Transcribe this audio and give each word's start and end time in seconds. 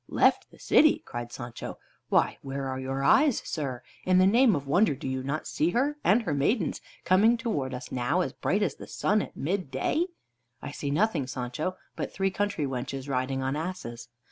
"Left 0.09 0.49
the 0.49 0.57
city!" 0.57 1.03
cried 1.05 1.31
Sancho. 1.31 1.77
"Why 2.09 2.39
where 2.41 2.65
are 2.67 2.79
your 2.79 3.03
eyes, 3.03 3.43
sir? 3.45 3.83
In 4.03 4.17
the 4.17 4.25
name 4.25 4.55
of 4.55 4.65
wonder, 4.65 4.95
do 4.95 5.07
you 5.07 5.21
not 5.21 5.45
see 5.45 5.69
her 5.69 5.95
and 6.03 6.23
her 6.23 6.33
maidens 6.33 6.81
coming 7.03 7.37
towards 7.37 7.75
us 7.75 7.91
now, 7.91 8.21
as 8.21 8.33
bright 8.33 8.63
as 8.63 8.73
the 8.73 8.87
sun 8.87 9.21
at 9.21 9.37
midday?" 9.37 10.05
"I 10.59 10.71
see 10.71 10.89
nothing, 10.89 11.27
Sancho, 11.27 11.77
but 11.95 12.11
three 12.11 12.31
country 12.31 12.65
wenches 12.65 13.07
riding 13.07 13.43
on 13.43 13.55
asses." 13.55 14.07